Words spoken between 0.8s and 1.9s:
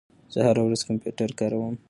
کمپیوټر کاروم.